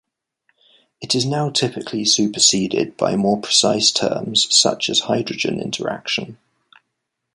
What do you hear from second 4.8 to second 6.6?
as hydrogen interaction.